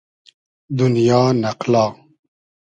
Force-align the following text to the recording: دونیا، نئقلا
دونیا، 0.77 1.21
نئقلا 1.43 1.85